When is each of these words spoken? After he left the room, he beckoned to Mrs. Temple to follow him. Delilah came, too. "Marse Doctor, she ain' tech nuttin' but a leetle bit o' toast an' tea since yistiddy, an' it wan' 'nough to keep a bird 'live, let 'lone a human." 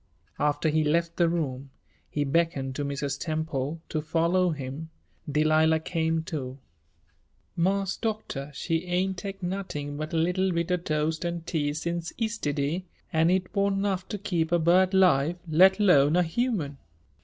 After 0.39 0.69
he 0.69 0.83
left 0.83 1.17
the 1.17 1.29
room, 1.29 1.69
he 2.09 2.23
beckoned 2.23 2.73
to 2.75 2.83
Mrs. 2.83 3.19
Temple 3.19 3.81
to 3.89 4.01
follow 4.01 4.49
him. 4.49 4.89
Delilah 5.31 5.79
came, 5.81 6.23
too. 6.23 6.57
"Marse 7.55 7.97
Doctor, 7.97 8.49
she 8.51 8.85
ain' 8.85 9.13
tech 9.13 9.43
nuttin' 9.43 9.97
but 9.97 10.11
a 10.11 10.17
leetle 10.17 10.53
bit 10.53 10.71
o' 10.71 10.77
toast 10.77 11.23
an' 11.23 11.41
tea 11.41 11.71
since 11.73 12.13
yistiddy, 12.17 12.81
an' 13.13 13.29
it 13.29 13.53
wan' 13.55 13.79
'nough 13.79 14.07
to 14.07 14.17
keep 14.17 14.51
a 14.51 14.57
bird 14.57 14.95
'live, 14.95 15.37
let 15.47 15.79
'lone 15.79 16.15
a 16.15 16.23
human." 16.23 16.79